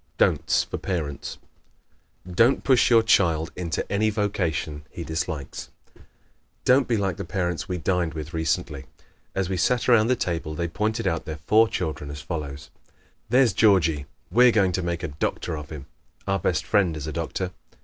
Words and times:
Don'ts 0.17 0.63
for 0.63 0.79
Parents¶ 0.79 1.37
Don't 2.35 2.63
push 2.63 2.89
your 2.89 3.03
child 3.03 3.51
into 3.55 3.85
any 3.91 4.09
vocation 4.09 4.83
he 4.89 5.03
dislikes. 5.03 5.69
Don't 6.65 6.87
be 6.87 6.97
like 6.97 7.17
the 7.17 7.23
parents 7.23 7.69
we 7.69 7.77
dined 7.77 8.15
with 8.15 8.33
recently. 8.33 8.85
As 9.35 9.47
we 9.47 9.57
sat 9.57 9.87
around 9.87 10.07
the 10.07 10.15
table 10.15 10.55
they 10.55 10.67
pointed 10.67 11.05
out 11.05 11.25
their 11.25 11.37
four 11.45 11.67
children 11.67 12.09
as 12.09 12.19
follows: 12.19 12.71
"There's 13.29 13.53
Georgie 13.53 14.07
we're 14.31 14.49
going 14.51 14.71
to 14.71 14.81
make 14.81 15.03
a 15.03 15.07
doctor 15.07 15.55
of 15.55 15.69
him. 15.69 15.85
Our 16.27 16.39
best 16.39 16.65
friend 16.65 16.97
is 16.97 17.05
a 17.05 17.13
doctor. 17.13 17.51